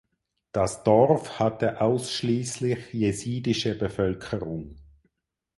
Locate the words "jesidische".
2.91-3.75